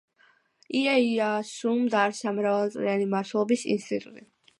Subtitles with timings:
[0.77, 4.25] იეიასუმ დააარსა მრავალწლიანი მმართველობის ინსტიტუტი.